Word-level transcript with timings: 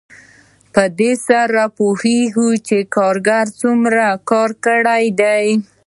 په 0.73 0.83
دې 0.99 1.11
سره 1.27 1.61
پوهېږو 1.77 2.49
چې 2.67 2.77
کارګر 2.95 3.45
څومره 3.61 4.05
کار 4.29 4.49
کړی 4.65 5.05
دی 5.19 5.43